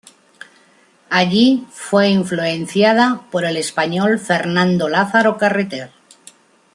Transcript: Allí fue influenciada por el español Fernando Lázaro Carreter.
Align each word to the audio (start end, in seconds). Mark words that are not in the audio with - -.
Allí 1.11 1.67
fue 1.69 2.09
influenciada 2.09 3.27
por 3.29 3.45
el 3.45 3.55
español 3.55 4.17
Fernando 4.17 4.89
Lázaro 4.89 5.37
Carreter. 5.37 5.91